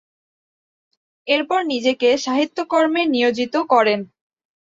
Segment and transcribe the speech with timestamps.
[1.27, 3.99] এরপর নিজেকে সাহিত্যকর্মে নিয়োজিত করেন।